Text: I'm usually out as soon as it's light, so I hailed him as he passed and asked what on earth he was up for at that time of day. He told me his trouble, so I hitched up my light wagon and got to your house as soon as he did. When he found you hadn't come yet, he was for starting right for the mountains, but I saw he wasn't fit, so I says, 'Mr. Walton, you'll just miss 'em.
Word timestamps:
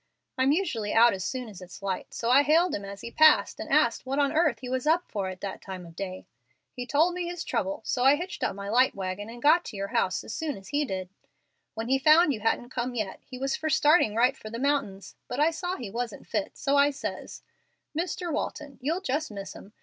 I'm 0.35 0.51
usually 0.51 0.93
out 0.93 1.13
as 1.13 1.23
soon 1.23 1.47
as 1.47 1.61
it's 1.61 1.83
light, 1.83 2.11
so 2.11 2.31
I 2.31 2.41
hailed 2.41 2.73
him 2.73 2.83
as 2.83 3.01
he 3.01 3.11
passed 3.11 3.59
and 3.59 3.69
asked 3.71 4.03
what 4.03 4.17
on 4.17 4.31
earth 4.33 4.61
he 4.61 4.67
was 4.67 4.87
up 4.87 5.05
for 5.07 5.29
at 5.29 5.41
that 5.41 5.61
time 5.61 5.85
of 5.85 5.95
day. 5.95 6.25
He 6.73 6.87
told 6.87 7.13
me 7.13 7.27
his 7.27 7.43
trouble, 7.43 7.83
so 7.85 8.03
I 8.03 8.15
hitched 8.15 8.43
up 8.43 8.55
my 8.55 8.67
light 8.67 8.95
wagon 8.95 9.29
and 9.29 9.43
got 9.43 9.63
to 9.65 9.77
your 9.77 9.89
house 9.89 10.23
as 10.23 10.33
soon 10.33 10.57
as 10.57 10.69
he 10.69 10.85
did. 10.85 11.09
When 11.75 11.87
he 11.87 11.99
found 11.99 12.33
you 12.33 12.39
hadn't 12.39 12.69
come 12.69 12.95
yet, 12.95 13.19
he 13.23 13.37
was 13.37 13.55
for 13.55 13.69
starting 13.69 14.15
right 14.15 14.35
for 14.35 14.49
the 14.49 14.57
mountains, 14.57 15.13
but 15.27 15.39
I 15.39 15.51
saw 15.51 15.75
he 15.77 15.91
wasn't 15.91 16.25
fit, 16.25 16.57
so 16.57 16.77
I 16.77 16.89
says, 16.89 17.43
'Mr. 17.95 18.33
Walton, 18.33 18.79
you'll 18.81 19.01
just 19.01 19.29
miss 19.29 19.55
'em. 19.55 19.71